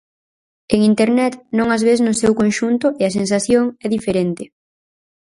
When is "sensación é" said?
3.19-3.87